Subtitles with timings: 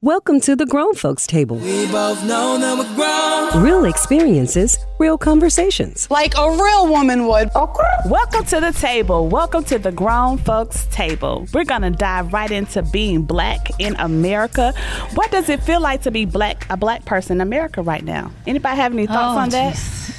[0.00, 1.56] Welcome to the Grown Folks Table.
[1.56, 2.94] We both know that we're
[3.52, 3.64] grown.
[3.64, 6.08] Real experiences, real conversations.
[6.08, 7.50] Like a real woman would.
[7.56, 7.96] Okay.
[8.06, 9.26] Welcome to the table.
[9.26, 11.48] Welcome to the Grown Folks Table.
[11.52, 14.72] We're going to dive right into being black in America.
[15.14, 18.30] What does it feel like to be black, a black person in America right now?
[18.46, 19.74] Anybody have any thoughts Oh, on that?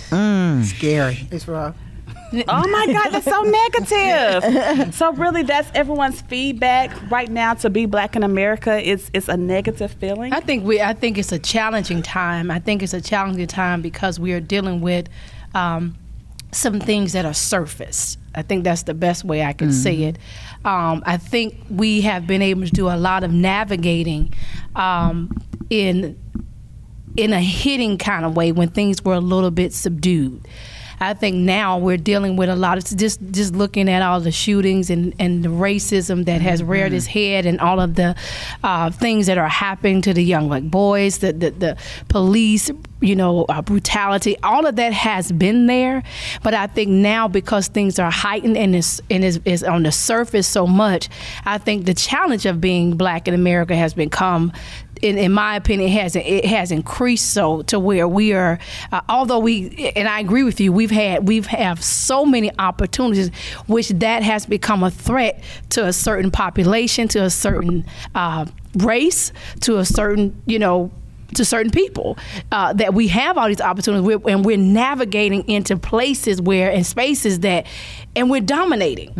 [0.10, 0.66] Mm.
[0.66, 1.26] Scary.
[1.32, 1.76] It's rough.
[2.32, 4.94] Oh my God, that's so negative.
[4.94, 7.54] so really, that's everyone's feedback right now.
[7.56, 10.34] To be black in America is it's a negative feeling.
[10.34, 10.82] I think we.
[10.82, 12.52] I think it's a challenging time.
[12.52, 15.08] I think it's a challenging time because we are dealing with
[15.56, 15.96] um,
[16.52, 18.18] some things that are surface.
[18.36, 20.18] I think that's the best way I can say it.
[20.64, 24.34] Um, I think we have been able to do a lot of navigating
[24.76, 25.32] um,
[25.70, 26.18] in
[27.18, 30.48] in a hitting kind of way when things were a little bit subdued.
[31.00, 34.32] I think now we're dealing with a lot of just just looking at all the
[34.32, 38.16] shootings and, and the racism that has reared its head and all of the
[38.64, 41.78] uh, things that are happening to the young like boys, the the, the
[42.10, 42.70] police,
[43.02, 46.04] you know, uh, brutality, all of that has been there.
[46.44, 49.92] But I think now because things are heightened and is and is, is on the
[49.92, 51.10] surface so much,
[51.46, 54.52] I think the challenge of being black in America has become
[55.02, 58.60] in, in my opinion, it has it has increased so to where we are.
[58.92, 63.30] Uh, although we, and I agree with you, we've had we've have so many opportunities,
[63.68, 69.32] which that has become a threat to a certain population, to a certain uh, race,
[69.62, 70.92] to a certain you know
[71.36, 72.18] to certain people
[72.52, 76.86] uh, that we have all these opportunities we're, and we're navigating into places where and
[76.86, 77.66] spaces that
[78.16, 79.14] and we're dominating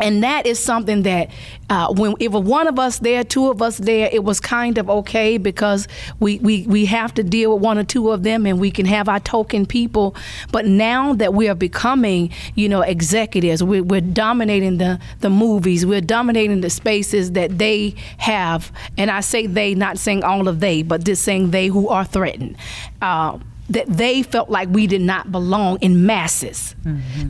[0.00, 1.30] and that is something that
[1.68, 4.88] uh, when if one of us there two of us there it was kind of
[4.88, 5.88] okay because
[6.20, 8.86] we, we we have to deal with one or two of them and we can
[8.86, 10.14] have our token people.
[10.52, 15.84] But now that we are becoming you know executives we're, we're dominating the the movies
[15.84, 18.70] we're dominating the spaces that they have.
[18.96, 22.04] And i say they not saying all of they but just saying they who are
[22.04, 22.56] threatened.
[23.02, 26.74] Uh, that they felt like we did not belong in masses.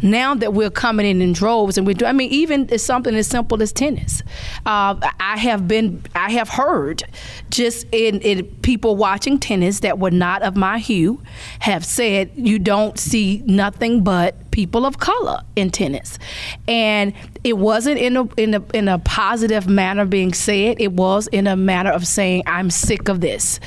[0.02, 3.14] Now that we're coming in in droves, and we're doing, I mean, even it's something
[3.14, 4.22] as simple as tennis.
[4.66, 7.04] Uh, I have been, I have heard
[7.50, 11.22] just in, in people watching tennis that were not of my hue
[11.60, 16.18] have said you don't see nothing but people of color in tennis,
[16.66, 17.12] and
[17.44, 20.80] it wasn't in a in a in a positive manner being said.
[20.80, 23.60] It was in a manner of saying I'm sick of this,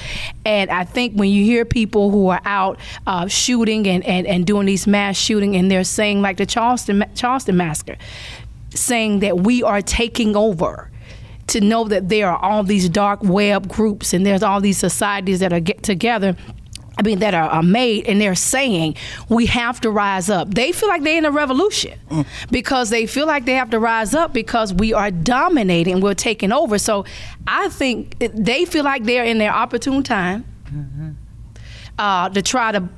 [0.46, 4.48] and I think when you hear people who are out uh, shooting and, and and
[4.48, 7.98] doing these mass shooting, and they're saying like the Charleston Charleston massacre,
[8.72, 10.90] saying that we are taking over
[11.50, 15.40] to know that there are all these dark web groups and there's all these societies
[15.40, 16.36] that are get together
[17.00, 18.96] I mean, that are, are made, and they're saying
[19.30, 20.54] we have to rise up.
[20.54, 22.28] They feel like they're in a revolution mm.
[22.52, 26.52] because they feel like they have to rise up because we are dominating, we're taking
[26.52, 26.78] over.
[26.78, 27.06] So
[27.48, 31.12] I think they feel like they're in their opportune time mm-hmm.
[31.98, 32.90] uh, to try to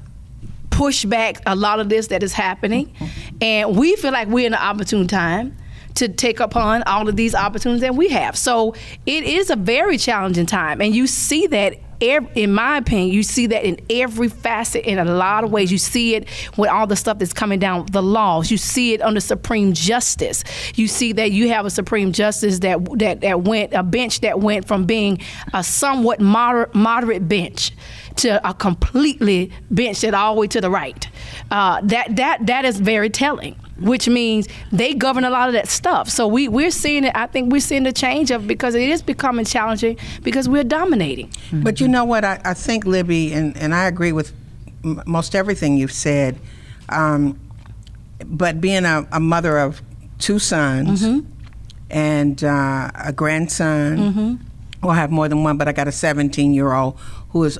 [0.71, 2.87] push back a lot of this that is happening.
[2.87, 3.37] Mm-hmm.
[3.41, 5.55] And we feel like we're in an opportune time
[5.95, 8.37] to take upon all of these opportunities that we have.
[8.37, 8.75] So
[9.05, 10.81] it is a very challenging time.
[10.81, 11.75] And you see that.
[12.01, 15.71] In my opinion, you see that in every facet, in a lot of ways.
[15.71, 18.49] You see it with all the stuff that's coming down, the laws.
[18.49, 20.43] You see it under Supreme Justice.
[20.73, 24.39] You see that you have a Supreme Justice that that, that went a bench that
[24.39, 25.19] went from being
[25.53, 27.71] a somewhat moderate moderate bench
[28.15, 31.07] to a completely bench that all the way to the right.
[31.51, 33.55] Uh, that that that is very telling.
[33.81, 36.09] Which means they govern a lot of that stuff.
[36.09, 37.11] So we we're seeing it.
[37.15, 41.31] I think we're seeing the change of because it is becoming challenging because we're dominating.
[41.51, 42.23] But you know what?
[42.23, 44.33] I, I think, Libby, and, and I agree with
[44.83, 46.39] m- most everything you've said.
[46.89, 47.39] Um,
[48.25, 49.81] but being a, a mother of
[50.19, 51.03] two sons
[51.89, 54.39] and uh, a grandson,
[54.81, 56.97] well, I have more than one, but I got a 17 year old
[57.29, 57.57] who is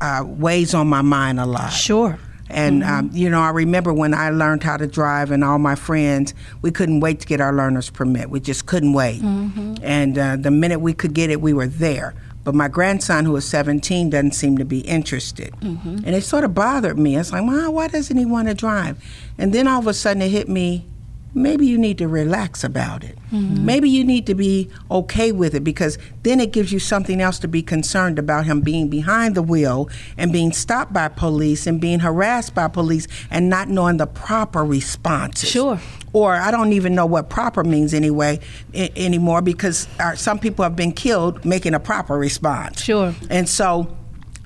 [0.00, 1.68] uh, weighs on my mind a lot.
[1.72, 2.18] Sure.
[2.50, 5.74] And um, you know, I remember when I learned how to drive, and all my
[5.74, 8.30] friends, we couldn't wait to get our learner's permit.
[8.30, 9.20] We just couldn't wait.
[9.22, 12.14] And uh, the minute we could get it, we were there.
[12.44, 16.54] But my grandson, who is 17, doesn't seem to be interested, and it sort of
[16.54, 17.16] bothered me.
[17.16, 18.96] It's like, Mom, why doesn't he want to drive?
[19.36, 20.86] And then all of a sudden, it hit me.
[21.34, 23.16] Maybe you need to relax about it.
[23.30, 27.38] Maybe you need to be okay with it because then it gives you something else
[27.40, 31.78] to be concerned about him being behind the wheel and being stopped by police and
[31.80, 35.50] being harassed by police and not knowing the proper responses.
[35.50, 35.78] Sure.
[36.14, 38.40] Or I don't even know what proper means anyway
[38.74, 42.82] I- anymore because uh, some people have been killed making a proper response.
[42.82, 43.14] Sure.
[43.28, 43.94] And so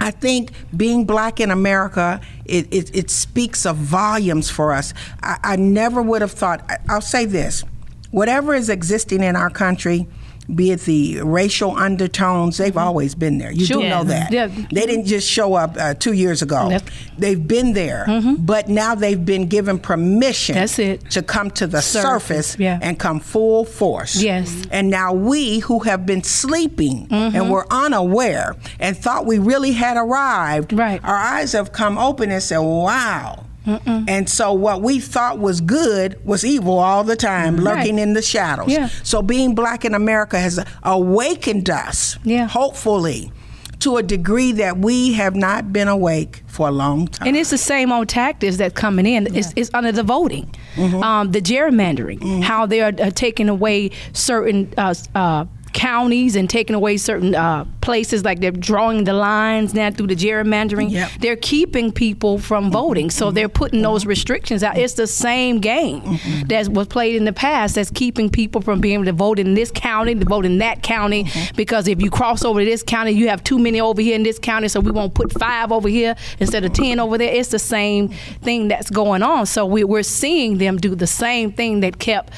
[0.02, 4.92] I think being black in America, it, it, it speaks of volumes for us.
[5.22, 7.64] I, I never would have thought, I, I'll say this
[8.10, 10.06] whatever is existing in our country,
[10.54, 12.78] be it the racial undertones, they've mm-hmm.
[12.86, 13.52] always been there.
[13.52, 13.82] You Sure.
[13.82, 14.32] do know that.
[14.32, 14.46] Yeah.
[14.48, 16.78] They didn't just show up uh, two years ago.
[17.16, 18.34] They've been there, mm-hmm.
[18.44, 21.10] but now they've been given permission That's it.
[21.10, 22.78] to come to the Surface, surface yeah.
[22.82, 24.20] and come full force.
[24.22, 24.66] Yes.
[24.70, 27.36] And now we who have been sleeping mm-hmm.
[27.36, 31.00] and were unaware and thought we really had arrived, Right.
[31.04, 33.44] our eyes have come open and said, wow.
[33.66, 38.22] And so what we thought was good was evil all the time, lurking in the
[38.22, 38.68] shadows.
[38.68, 38.88] Yeah.
[39.02, 42.48] So being black in America has awakened us, Yeah.
[42.48, 43.32] hopefully,
[43.80, 47.26] to a degree that we have not been awake for a long time.
[47.28, 49.34] And it's the same old tactics that coming in.
[49.34, 54.72] It's, it's under the voting, um, the gerrymandering, how they are uh, taking away certain
[54.78, 59.90] uh, uh, counties and taking away certain uh, places, like they're drawing the lines now
[59.90, 60.90] through the gerrymandering.
[60.90, 61.10] Yep.
[61.20, 62.72] They're keeping people from mm-hmm.
[62.72, 63.34] voting, so mm-hmm.
[63.34, 63.92] they're putting mm-hmm.
[63.92, 64.76] those restrictions out.
[64.76, 68.94] It's the same game that was played in the past that's keeping people from being
[68.94, 72.44] able to vote in this county, to vote in that county, because if you cross
[72.44, 74.90] over to this county, you have too many over here in this county, so we
[74.90, 77.32] won't put five over here instead of 10 over there.
[77.32, 79.46] It's the same thing that's going on.
[79.46, 82.32] So we, we're seeing them do the same thing that kept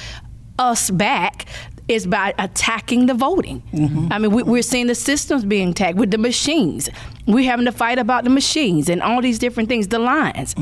[0.59, 1.47] us back
[1.89, 3.63] is by attacking the voting.
[3.73, 4.09] Mm-hmm.
[4.11, 6.89] I mean, we, we're seeing the systems being attacked with the machines.
[7.27, 10.55] We're having to fight about the machines and all these different things, the lines.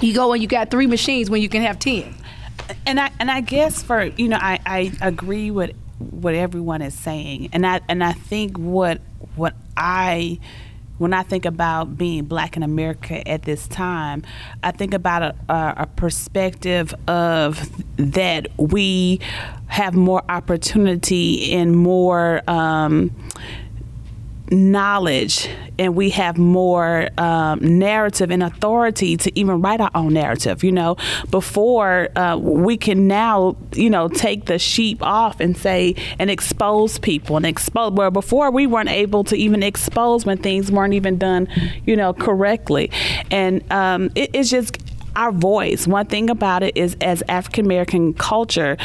[0.00, 2.14] You go and you got three machines when you can have 10.
[2.86, 6.94] and I and I guess for you know I, I agree with what everyone is
[6.94, 9.00] saying, and I and I think what
[9.36, 10.38] what I
[10.98, 14.22] when I think about being black in America at this time,
[14.62, 19.20] I think about a, a, a perspective of that we
[19.66, 22.42] have more opportunity and more.
[22.48, 23.10] Um,
[24.50, 25.48] knowledge
[25.78, 30.70] and we have more um, narrative and authority to even write our own narrative you
[30.70, 30.96] know
[31.30, 36.98] before uh, we can now you know take the sheep off and say and expose
[36.98, 41.16] people and expose where before we weren't able to even expose when things weren't even
[41.16, 41.48] done
[41.86, 42.90] you know correctly
[43.30, 44.76] and um, it, it's just
[45.16, 45.86] our voice.
[45.86, 48.76] One thing about it is, as African American culture,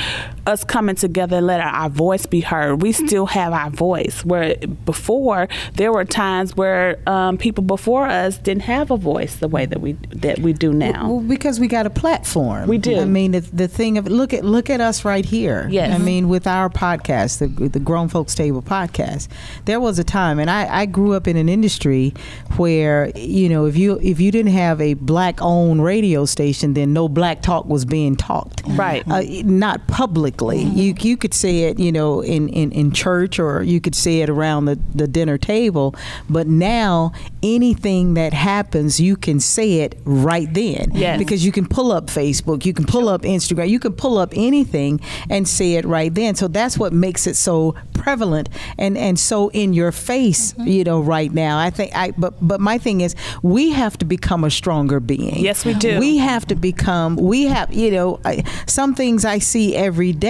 [0.49, 4.25] us coming together and letting our voice be heard, we still have our voice.
[4.25, 9.47] Where before there were times where um, people before us didn't have a voice the
[9.47, 11.09] way that we that we do now.
[11.09, 12.67] Well, because we got a platform.
[12.67, 12.99] We do.
[12.99, 15.67] I mean, the, the thing of look at look at us right here.
[15.69, 15.93] Yes.
[15.93, 19.27] I mean, with our podcast, the, the Grown Folks Table podcast,
[19.65, 22.13] there was a time, and I, I grew up in an industry
[22.57, 26.93] where you know if you if you didn't have a black owned radio station, then
[26.93, 28.63] no black talk was being talked.
[28.67, 29.03] Right.
[29.07, 29.87] Uh, not
[30.39, 30.65] publicly.
[30.65, 30.77] Mm-hmm.
[30.77, 34.21] You you could see it, you know, in, in, in church or you could see
[34.21, 35.95] it around the, the dinner table.
[36.29, 37.11] But now
[37.43, 40.91] anything that happens, you can say it right then.
[40.93, 41.17] Yes.
[41.17, 44.33] Because you can pull up Facebook, you can pull up Instagram, you can pull up
[44.35, 44.99] anything
[45.29, 46.35] and say it right then.
[46.35, 50.67] So that's what makes it so prevalent and, and so in your face, mm-hmm.
[50.67, 51.59] you know, right now.
[51.59, 55.39] I think I but but my thing is we have to become a stronger being.
[55.39, 55.99] Yes, we do.
[55.99, 60.28] We have to become we have you know I, some things i see every day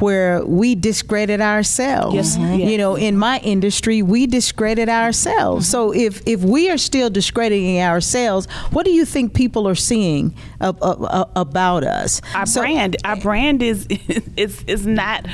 [0.00, 2.58] where we discredit ourselves Yes, Mhm.
[2.58, 2.70] yes.
[2.70, 7.80] you know in my industry we discredit ourselves so if if we are still discrediting
[7.80, 12.60] ourselves what do you think people are seeing ab- ab- ab- about us Our So-
[12.62, 13.86] brand, our brand is
[14.36, 15.26] is is not.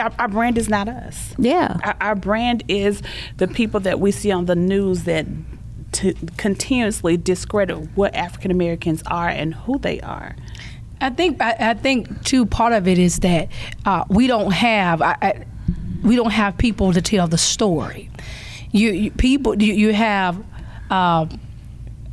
[0.00, 1.34] Our, our brand is not us.
[1.38, 3.02] yeah Our, our brand is
[3.36, 5.26] the people that we see on the news that
[5.92, 10.34] t- continuously discredit what African Americans are and who they are.
[11.02, 13.48] I think I, I think too part of it is that
[13.84, 15.44] uh, we don't have I, I,
[16.02, 18.10] we don't have people to tell the story.
[18.70, 20.42] You, you people you, you have.
[20.90, 21.26] Uh,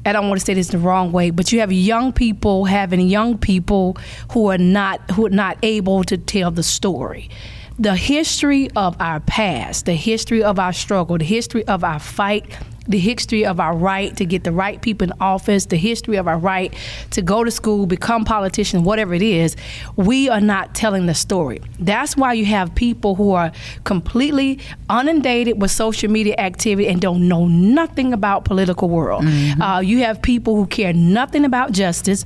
[0.06, 3.02] I don't want to say this the wrong way, but you have young people having
[3.02, 3.98] young people
[4.32, 7.30] who are not who are not able to tell the story.
[7.78, 12.46] The history of our past, the history of our struggle, the history of our fight,
[12.90, 16.28] the history of our right to get the right people in office, the history of
[16.28, 16.74] our right
[17.12, 19.56] to go to school, become politicians, whatever it is,
[19.96, 21.62] we are not telling the story.
[21.80, 23.52] That's why you have people who are
[23.84, 29.24] completely inundated with social media activity and don't know nothing about political world.
[29.62, 32.26] Uh, you have people who care nothing about justice.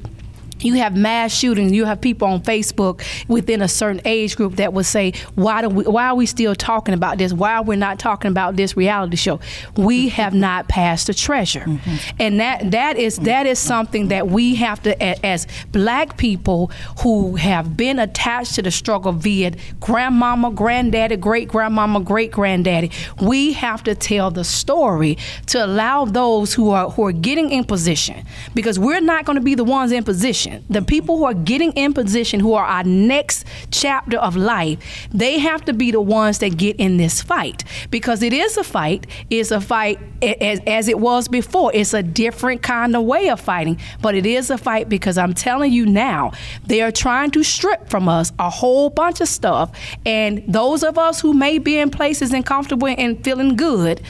[0.64, 1.72] You have mass shootings.
[1.72, 5.70] You have people on Facebook within a certain age group that will say, "Why do
[5.70, 5.84] we?
[5.84, 7.34] Why are we still talking about this?
[7.34, 9.40] Why are we not talking about this reality show?
[9.76, 10.16] We mm-hmm.
[10.16, 12.16] have not passed the treasure, mm-hmm.
[12.20, 13.26] and that that is mm-hmm.
[13.26, 18.62] that is something that we have to, as Black people who have been attached to
[18.62, 22.92] the struggle via grandmama, granddaddy, great grandmama, great granddaddy.
[23.22, 25.18] We have to tell the story
[25.48, 29.44] to allow those who are who are getting in position, because we're not going to
[29.44, 30.53] be the ones in position.
[30.70, 35.40] The people who are getting in position, who are our next chapter of life, they
[35.40, 39.08] have to be the ones that get in this fight because it is a fight.
[39.30, 41.72] It's a fight as, as it was before.
[41.74, 45.34] It's a different kind of way of fighting, but it is a fight because I'm
[45.34, 46.32] telling you now,
[46.66, 49.72] they are trying to strip from us a whole bunch of stuff.
[50.06, 54.02] And those of us who may be in places and comfortable and feeling good,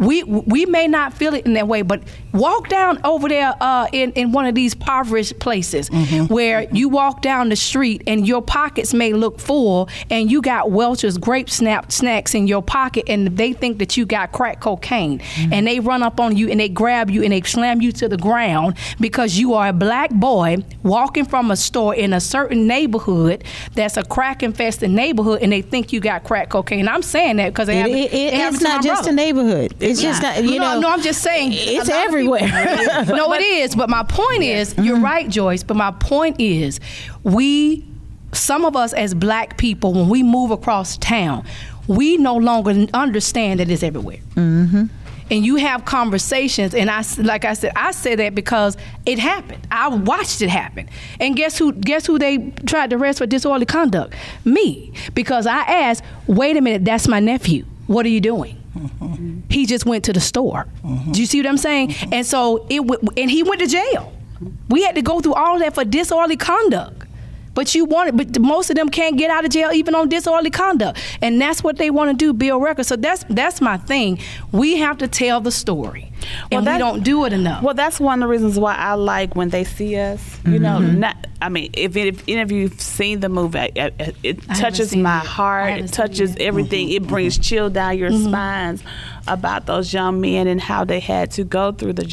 [0.00, 2.02] we we may not feel it in that way, but
[2.32, 6.32] walk down over there uh, in in one of these impoverished places mm-hmm.
[6.32, 10.70] where you walk down the street and your pockets may look full, and you got
[10.70, 15.18] Welch's grape snap snacks in your pocket, and they think that you got crack cocaine,
[15.18, 15.52] mm-hmm.
[15.52, 18.08] and they run up on you and they grab you and they slam you to
[18.08, 22.66] the ground because you are a black boy walking from a store in a certain
[22.66, 26.88] neighborhood that's a crack infested neighborhood, and they think you got crack cocaine.
[26.88, 29.10] I'm saying that because it, it, it, it's not just brother.
[29.10, 29.74] a neighborhood.
[29.90, 30.80] It's just not, you no, know.
[30.80, 31.52] No, I'm just saying.
[31.52, 32.42] It's everywhere.
[33.08, 33.74] no, it is.
[33.74, 34.58] But my point yeah.
[34.58, 35.04] is, you're mm-hmm.
[35.04, 35.62] right, Joyce.
[35.62, 36.80] But my point is,
[37.22, 37.86] we,
[38.32, 41.44] some of us as black people, when we move across town,
[41.86, 44.18] we no longer understand that it's everywhere.
[44.34, 44.86] Mm-hmm
[45.30, 49.66] and you have conversations and I like I said I say that because it happened.
[49.70, 50.88] I watched it happen.
[51.20, 54.14] And guess who guess who they tried to arrest for disorderly conduct?
[54.44, 54.92] Me.
[55.14, 57.64] Because I asked, "Wait a minute, that's my nephew.
[57.86, 59.40] What are you doing?" Mm-hmm.
[59.50, 60.66] He just went to the store.
[60.84, 61.12] Mm-hmm.
[61.12, 61.94] Do you see what I'm saying?
[62.12, 64.12] And so it w- and he went to jail.
[64.68, 67.06] We had to go through all that for disorderly conduct.
[67.54, 70.08] But you want it, but most of them can't get out of jail even on
[70.08, 72.88] disorderly conduct, and that's what they want to do, build records.
[72.88, 74.18] So that's that's my thing.
[74.52, 76.12] We have to tell the story,
[76.50, 77.62] well, and that, we don't do it enough.
[77.62, 80.38] Well, that's one of the reasons why I like when they see us.
[80.44, 80.62] You mm-hmm.
[80.62, 81.26] know, not.
[81.42, 85.26] I mean, if, if any of you've seen the movie, it, it touches my it.
[85.26, 85.72] heart.
[85.72, 86.88] It touches everything.
[86.88, 87.04] Mm-hmm.
[87.04, 87.42] It brings mm-hmm.
[87.42, 88.28] chill down your mm-hmm.
[88.28, 88.82] spines
[89.26, 92.04] about those young men and how they had to go through the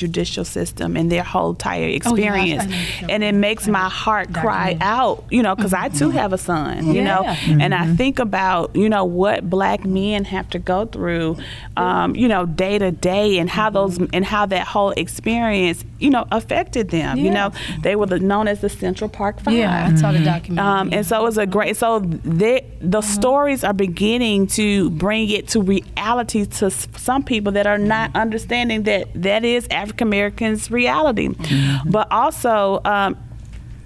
[0.00, 2.64] judicial system and their whole entire experience.
[2.66, 6.18] Oh, yes, and it makes my heart cry out, you know, because I too mm-hmm.
[6.18, 7.60] have a son, you know, mm-hmm.
[7.60, 11.36] and I think about, you know, what black men have to go through,
[11.76, 16.10] um, you know, day to day and how those, and how that whole experience, you
[16.10, 17.18] know, affected them.
[17.18, 17.52] You know,
[17.82, 19.54] they were known as the Central Park Five.
[19.54, 20.66] Yeah, I saw the documentary.
[20.66, 23.20] Um, and so it was a great, so they, the mm-hmm.
[23.20, 28.84] stories are beginning to bring it to reality to some people that are not understanding
[28.84, 31.28] that that is African Americans' reality.
[31.28, 31.90] Mm-hmm.
[31.90, 33.16] But also, um,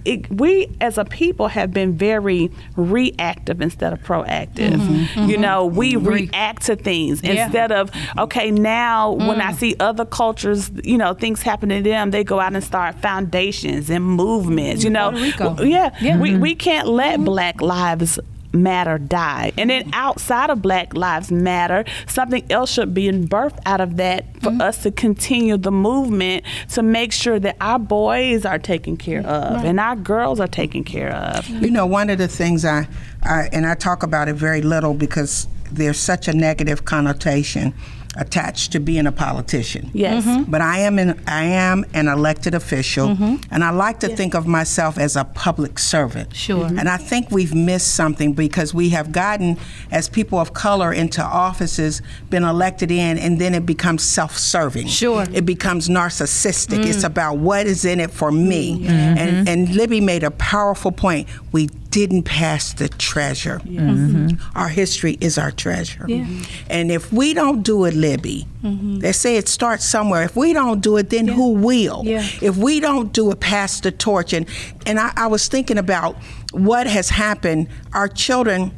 [0.05, 4.73] it, we as a people have been very reactive instead of proactive.
[4.73, 5.29] Mm-hmm, mm-hmm.
[5.29, 7.45] You know, we react to things yeah.
[7.45, 8.51] instead of okay.
[8.51, 9.27] Now, mm.
[9.27, 9.55] when I mm.
[9.55, 13.89] see other cultures, you know, things happen to them, they go out and start foundations
[13.89, 14.83] and movements.
[14.83, 15.11] You know,
[15.59, 16.19] yeah, yeah.
[16.19, 17.25] We, we can't let mm-hmm.
[17.25, 18.19] Black lives
[18.55, 19.51] Matter die.
[19.57, 24.25] And then outside of Black Lives Matter, something else should be birthed out of that
[24.41, 24.61] for mm-hmm.
[24.61, 29.55] us to continue the movement to make sure that our boys are taken care of
[29.55, 29.65] right.
[29.65, 31.47] and our girls are taken care of.
[31.49, 32.87] You know, one of the things I,
[33.23, 37.73] I and I talk about it very little because there's such a negative connotation
[38.15, 39.91] attached to being a politician.
[39.93, 40.25] Yes.
[40.25, 40.49] Mm-hmm.
[40.49, 43.35] But I am an I am an elected official mm-hmm.
[43.51, 46.35] and I like to think of myself as a public servant.
[46.35, 46.65] Sure.
[46.65, 49.57] And I think we've missed something because we have gotten
[49.91, 54.87] as people of color into offices, been elected in and then it becomes self-serving.
[54.87, 55.25] Sure.
[55.33, 56.79] It becomes narcissistic.
[56.79, 56.87] Mm.
[56.87, 58.79] It's about what is in it for me.
[58.79, 58.91] Mm-hmm.
[58.91, 61.27] And and Libby made a powerful point.
[61.51, 63.59] We didn't pass the treasure.
[63.59, 64.57] Mm-hmm.
[64.57, 66.03] Our history is our treasure.
[66.09, 66.27] Yeah.
[66.69, 68.99] And if we don't do it, Libby, mm-hmm.
[68.99, 70.23] they say it starts somewhere.
[70.23, 71.33] If we don't do it, then yeah.
[71.35, 72.01] who will?
[72.03, 72.27] Yeah.
[72.41, 74.33] If we don't do it, pass the torch.
[74.33, 74.45] And,
[74.85, 76.17] and I, I was thinking about
[76.51, 77.69] what has happened.
[77.93, 78.77] Our children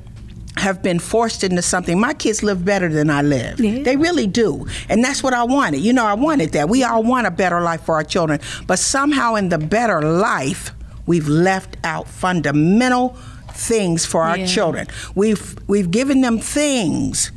[0.58, 2.00] have been forced into something.
[2.00, 3.60] My kids live better than I live.
[3.60, 3.82] Yeah.
[3.82, 4.68] They really do.
[4.90, 5.80] And that's what I wanted.
[5.80, 6.70] You know, I wanted that.
[6.70, 8.42] We all want a better life for our children.
[8.68, 10.72] But somehow in the better life,
[11.08, 13.18] we've left out fundamental
[13.52, 14.46] things for our yeah.
[14.46, 14.88] children.
[15.16, 17.32] We've we've given them things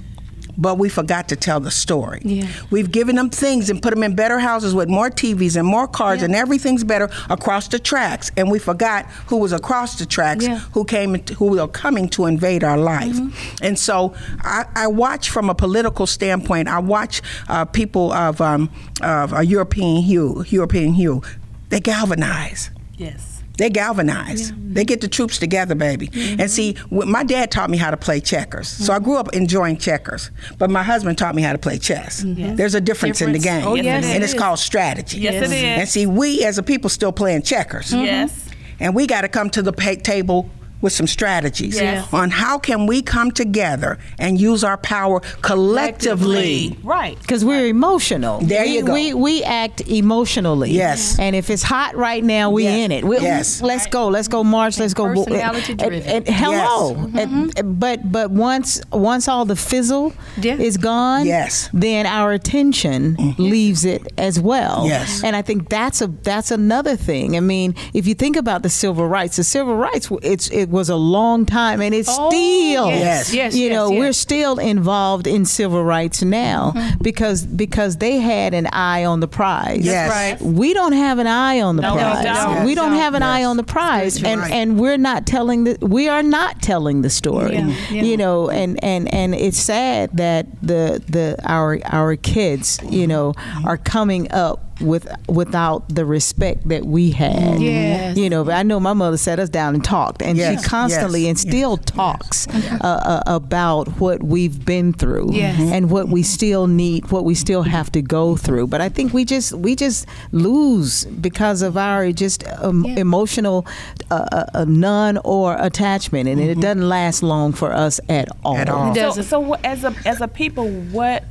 [0.60, 2.20] but we forgot to tell the story.
[2.22, 2.48] Yeah.
[2.70, 5.88] We've given them things and put them in better houses with more TVs and more
[5.88, 6.26] cars yeah.
[6.26, 10.84] and everything's better across the tracks, and we forgot who was across the tracks, who
[10.84, 13.16] came, who were coming to invade our life.
[13.16, 13.64] Mm-hmm.
[13.64, 16.68] And so I, I, watch from a political standpoint.
[16.68, 21.22] I watch uh, people of, um, of a European hue, European hue.
[21.70, 22.70] They galvanize.
[22.98, 23.29] Yes
[23.60, 24.48] they galvanize.
[24.48, 24.56] Yeah.
[24.58, 26.08] They get the troops together, baby.
[26.08, 26.40] Mm-hmm.
[26.40, 28.72] And see, my dad taught me how to play checkers.
[28.72, 28.84] Mm-hmm.
[28.84, 30.30] So I grew up enjoying checkers.
[30.56, 32.24] But my husband taught me how to play chess.
[32.24, 32.56] Mm-hmm.
[32.56, 33.66] There's a difference, difference, in the game.
[33.68, 35.18] Oh, yes, and it's called strategy.
[35.18, 35.62] Yes, it is.
[35.62, 37.92] And see, we as a people still playing checkers.
[37.92, 38.48] Yes.
[38.78, 40.48] And we got to come to the table
[40.80, 42.12] with some strategies Yes.
[42.12, 46.76] on how can we come together and use our power collectively.
[46.82, 47.18] Right.
[47.20, 48.40] Because we're emotional.
[48.40, 48.92] There we, you go.
[48.94, 50.70] We we act emotionally.
[50.70, 51.18] Yes.
[51.18, 52.78] And if it's hot right now, we Yes.
[52.84, 53.04] in it.
[53.04, 53.60] We, Yes.
[53.62, 54.08] Let's go.
[54.08, 54.78] Let's go march.
[54.78, 55.04] Let's go.
[55.06, 56.02] personality and- driven.
[56.08, 56.90] and- hello.
[57.12, 57.28] Yes.
[57.28, 57.50] Mm-hmm.
[57.56, 60.56] And- but but once once all the fizzle Yeah.
[60.56, 61.68] is gone, Yes.
[61.72, 63.42] then our attention mm-hmm.
[63.42, 64.84] leaves it as well.
[64.86, 65.22] Yes.
[65.22, 67.36] And I think that's a that's another thing.
[67.36, 70.88] I mean, if you think about the civil rights, the civil rights it's it was
[70.88, 73.98] a long time and it's Oh, still yes, yes, you yes, know yes.
[73.98, 77.02] we're still involved in civil rights now mm-hmm.
[77.02, 79.84] because because they had an eye on the prize.
[79.84, 80.10] Yes.
[80.10, 80.40] right.
[80.40, 82.24] We don't have an eye on the No, prize.
[82.24, 82.64] don't.
[82.64, 84.52] We don't have an eye on the prize, and right.
[84.52, 87.54] and we're not telling the we are not telling the story.
[87.54, 88.02] Yeah, yeah.
[88.02, 93.32] You know, and and and it's sad that the the our our kids, you know,
[93.32, 93.66] mm-hmm.
[93.66, 97.60] are coming up with without the respect that we had.
[97.60, 98.16] Yes.
[98.16, 100.68] You know, but I know my mother sat us down and talked, and Yes, she
[100.68, 105.58] constantly yes, and still yes, talks uh, uh, about what we've been through Yes.
[105.60, 108.66] and what we still need, what we still have to go through.
[108.68, 113.00] But I think we just we just lose because of our just um, Yeah.
[113.00, 113.66] emotional
[114.10, 118.56] uh, uh, uh, none or attachment, and it doesn't last long for us at all.
[118.56, 118.94] At all.
[118.94, 121.24] So, so as a as a people, what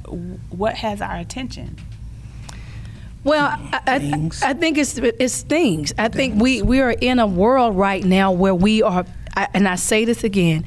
[0.49, 1.75] what has our attention?
[3.23, 5.93] Well, I, I, I think it's it's things.
[5.97, 9.67] I think we we are in a world right now where we are, I, and
[9.67, 10.65] I say this again.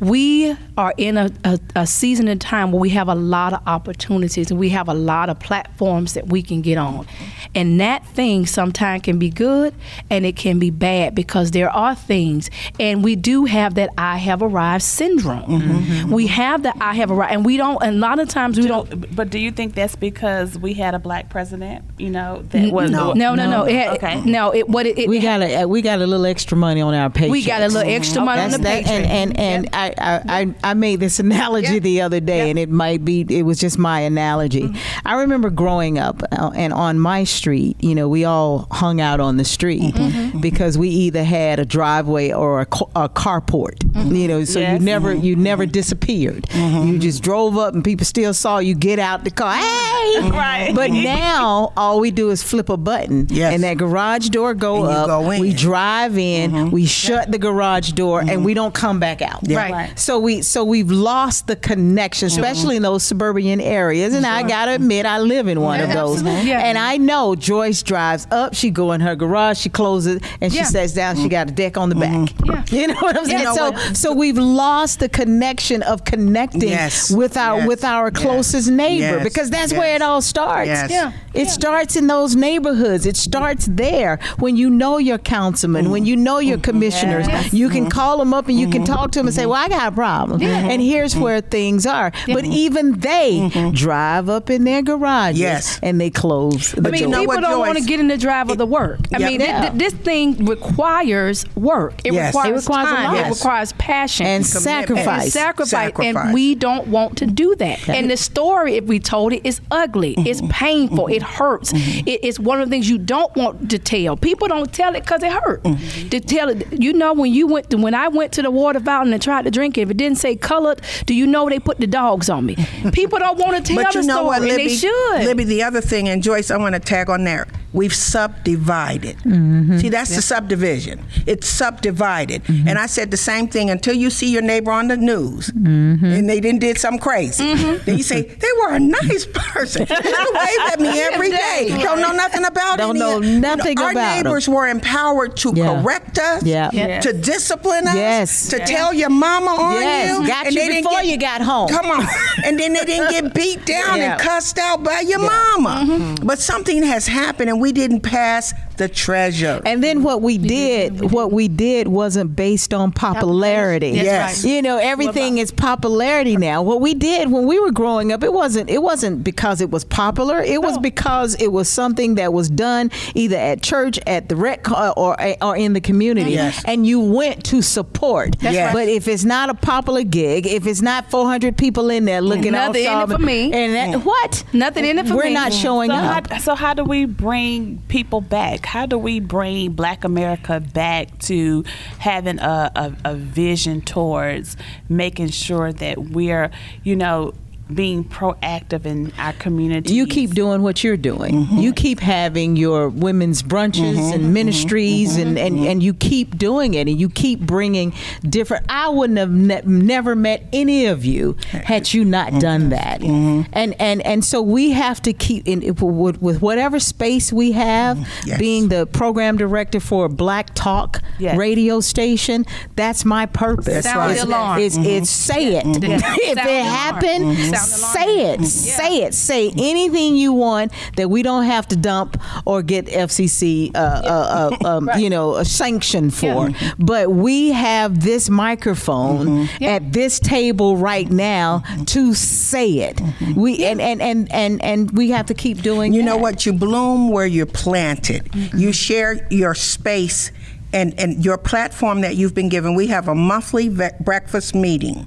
[0.00, 3.60] We are in a, a, a season and time where we have a lot of
[3.66, 7.06] opportunities and we have a lot of platforms that we can get on.
[7.54, 9.74] And that thing sometimes can be good
[10.10, 12.50] and it can be bad because there are things.
[12.78, 15.42] And we do have that I have arrived syndrome.
[15.42, 15.70] Mm-hmm.
[15.70, 16.12] Mm-hmm.
[16.12, 17.32] We have that I have arrived.
[17.32, 19.14] And we don't, and a lot of times we don't.
[19.16, 21.84] But do you think that's because we had a black president?
[21.98, 23.64] You know, that was no, no, no, no.
[23.64, 24.20] It Okay.
[24.22, 26.92] No, it what it, it We got a we got a little extra money on
[26.94, 27.30] our paycheck.
[27.30, 29.08] We got a little extra money on the That's- paycheck.
[29.10, 31.78] and and, and I, I, I I made this analogy Yeah.
[31.80, 32.50] the other day, Yeah.
[32.50, 34.62] and it might be it was just my analogy.
[34.62, 35.08] Mm-hmm.
[35.08, 39.20] I remember growing up, uh, and on my street, you know, we all hung out
[39.20, 40.40] on the street Mm-hmm.
[40.40, 43.76] because we either had a driveway or a, a carport.
[43.78, 44.14] Mm-hmm.
[44.14, 44.78] You know, so Yes.
[44.80, 46.46] you never you never disappeared.
[46.54, 49.54] You just drove up, and people still saw you get out the car.
[49.56, 50.72] Hey, Right.
[50.74, 53.54] But now all we do is flip a button, Yes.
[53.54, 55.06] and that garage door go And up.
[55.08, 55.28] go.
[55.40, 59.40] We drive in, we shut the garage door, and we don't come back out.
[59.42, 59.58] Yeah.
[59.58, 59.75] Right.
[59.76, 59.98] Right.
[59.98, 62.40] So we so we've lost the connection, mm-hmm.
[62.40, 64.14] especially in those suburban areas.
[64.14, 66.22] And I gotta admit, I live in one of those.
[66.22, 66.60] Yeah.
[66.60, 70.58] And I know Joyce drives up, she go in her garage, she closes, and she
[70.58, 70.64] Yeah.
[70.64, 71.16] sits down.
[71.16, 71.28] She mm-hmm.
[71.28, 72.12] got a deck on the back.
[72.12, 72.50] Mm-hmm.
[72.50, 72.62] Yeah.
[72.86, 73.44] You know what I'm saying?
[73.44, 73.96] know so what?
[73.96, 77.10] so we've lost the connection of connecting Yes.
[77.10, 77.68] with our Yes.
[77.68, 78.22] with our Yes.
[78.22, 79.24] closest neighbor Yes.
[79.24, 80.68] because that's where it all starts.
[80.90, 81.12] Yeah.
[81.34, 83.06] It starts in those neighborhoods.
[83.06, 87.26] It starts there when you know your councilman, when you know your commissioners.
[87.28, 87.52] Yes.
[87.52, 89.68] You can call them up and you can talk to them and say, "Well, I
[89.68, 91.22] got a problem, and here's mm-hmm.
[91.22, 93.70] where things are." But even they mm-hmm.
[93.74, 95.80] drive up in their garages Yes.
[95.82, 97.20] and they close the I mean, you know door.
[97.22, 99.00] people what, don't want to get in the drive of the work.
[99.12, 99.28] I Yeah.
[99.28, 99.70] mean, thi- Yeah.
[99.70, 101.94] thi- this thing requires work.
[102.04, 102.34] It Yes.
[102.34, 103.14] requires, It requires time.
[103.14, 103.26] lot.
[103.26, 104.62] It requires passion And Commitment.
[104.64, 105.22] sacrifice.
[105.24, 105.70] And sacrifice.
[105.70, 106.16] Sacrifice.
[106.24, 107.88] And we don't want to do that.
[107.88, 110.14] And the story, if we told it, is ugly.
[110.14, 110.26] Mm-hmm.
[110.26, 111.06] It's painful.
[111.08, 111.72] It hurts.
[111.74, 114.16] It- it's one of the things you don't want to tell.
[114.16, 115.62] People don't tell it because it hurt.
[116.10, 118.80] To tell it, you know, when you went to, when I went to the water
[118.80, 121.58] fountain and tried to drink it, if it didn't say colored, do you know they
[121.58, 122.54] put the dogs on me?
[122.92, 124.68] People don't want to tell But you the know story, what, Libby?
[124.68, 125.24] they should.
[125.24, 127.46] Libby, the other thing, and Joyce, I want to tag on there.
[127.76, 129.16] We've subdivided.
[129.18, 129.78] Mm-hmm.
[129.78, 131.04] See, that's the subdivision.
[131.26, 132.42] It's subdivided.
[132.44, 132.68] Mm-hmm.
[132.68, 136.04] And I said the same thing until you see your neighbor on the news mm-hmm.
[136.04, 137.54] and they didn't did something crazy.
[137.54, 139.86] Then you say, they were a nice person.
[140.06, 141.68] They wave at me every day.
[141.82, 142.82] Don't know nothing about it.
[142.82, 144.24] Don't know nothing you Our about 'em.
[144.24, 145.82] neighbors were empowered to Yeah.
[145.82, 147.00] correct us, Yeah.
[147.00, 148.48] To discipline us, Yes.
[148.48, 150.18] to tell your mama on Yes.
[150.18, 150.26] you.
[150.26, 151.68] Got and you they before get- you got home.
[151.68, 152.06] Come on.
[152.44, 154.12] And then they didn't get beat down Yeah.
[154.12, 156.14] and cussed out by your mama.
[156.22, 159.60] But something has happened and we didn't pass the treasure.
[159.64, 163.92] And then what we did, what we did wasn't based on popularity.
[163.94, 164.44] That's Yes.
[164.44, 164.52] right.
[164.52, 166.62] You know, everything is popularity now.
[166.62, 169.84] What we did when we were growing up, it wasn't it wasn't because it was
[169.84, 170.40] popular.
[170.42, 174.70] It was because it was something that was done either at church, at the rec
[174.70, 176.32] uh, or or in the community.
[176.32, 176.62] Yes.
[176.66, 178.38] And you went to support.
[178.40, 178.72] That's right.
[178.72, 182.54] But if it's not a popular gig, if it's not 400 people in there looking
[182.54, 183.52] all Nothing in it for me.
[183.52, 184.44] And that, what?
[184.52, 185.16] Nothing in it for me.
[185.16, 186.30] We're not showing So up.
[186.30, 188.65] how, so how do we bring people back?
[188.66, 191.64] How do we bring Black America back to
[191.98, 194.56] having a, a, a vision towards
[194.88, 196.50] making sure that we're,
[196.82, 197.32] you know,
[197.72, 199.94] being proactive in our community.
[199.94, 201.46] You keep doing what you're doing.
[201.46, 201.58] Mm-hmm.
[201.58, 204.12] You keep having your women's brunches mm-hmm.
[204.12, 204.32] and mm-hmm.
[204.32, 205.28] ministries, mm-hmm.
[205.28, 208.66] and, and, and you keep doing it, and you keep bringing different.
[208.68, 212.38] I wouldn't have ne- never met any of you had you not Mm-hmm.
[212.38, 213.02] done that.
[213.02, 217.96] And and and so we have to keep in with, with whatever space we have.
[217.96, 218.28] Mm-hmm.
[218.28, 218.38] Yes.
[218.38, 221.36] Being the program director for a Black Talk Yes.
[221.36, 223.66] radio station, that's my purpose.
[223.66, 224.18] That's Sound right.
[224.18, 224.60] the alarm.
[224.60, 225.66] It's, it's say it.
[225.66, 225.96] Yeah.
[225.96, 226.66] if Sound it the alarm.
[226.66, 227.94] happened, Sound the alarm.
[227.94, 228.46] say it.
[228.46, 229.14] Say it.
[229.14, 234.56] Say anything you want that we don't have to dump or get FCC, uh, uh,
[234.62, 236.50] uh, um, you know, a sanction for.
[236.78, 243.00] But we have this microphone at this table right now to say it.
[243.36, 245.92] We and, and, and, and, and we have to keep doing.
[245.92, 246.46] You know what?
[246.46, 248.28] You bloom where you're planted.
[248.54, 250.30] You share your space
[250.72, 252.74] and, and your platform that you've been given.
[252.74, 255.06] We have a monthly ve- breakfast meeting.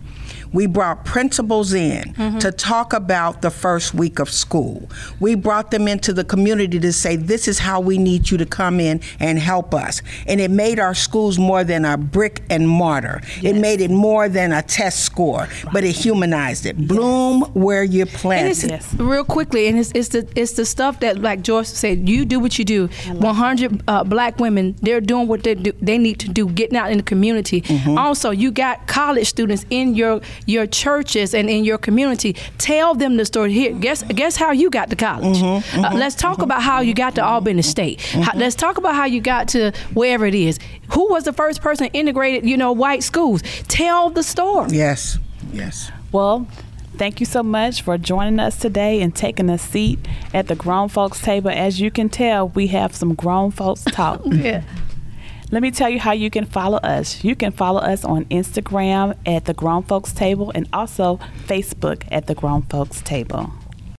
[0.53, 4.89] We brought principals in to talk about the first week of school.
[5.19, 8.45] We brought them into the community to say, this is how we need you to
[8.45, 10.01] come in and help us.
[10.27, 13.21] And it made our schools more than a brick and mortar.
[13.43, 16.77] It made it more than a test score, but it humanized it.
[16.87, 18.71] Bloom where you're planted.
[18.71, 22.07] it's real quickly, and it's, it's the it's the stuff that like Joyce said.
[22.09, 22.87] You do what you do.
[23.13, 25.71] One hundred uh, black women, they're doing what they do.
[25.81, 27.63] They need to do, getting out in the community.
[27.97, 32.33] Also, you got college students in your your churches and in your community.
[32.57, 33.53] Tell them the story.
[33.53, 35.37] Here, guess guess how you got to college.
[35.37, 36.43] Mm-hmm, uh, mm-hmm, let's talk mm-hmm.
[36.43, 38.01] about how you got to Albany State.
[38.01, 40.59] How- let's talk about how you got to wherever it is.
[40.93, 42.47] Who was the first person integrated?
[42.47, 43.41] You know, white schools.
[43.67, 44.69] Tell the story.
[44.71, 45.17] Yes,
[45.51, 45.91] yes.
[46.11, 46.47] Well,
[46.97, 49.99] thank you so much for joining us today and taking a seat
[50.33, 51.49] at the grown folks table.
[51.49, 54.21] As you can tell, we have some grown folks talk.
[54.29, 54.63] Yeah.
[55.51, 57.23] Let me tell you how you can follow us.
[57.23, 62.27] You can follow us on Instagram at the Grown Folks Table and also Facebook at
[62.27, 63.51] the Grown Folks Table.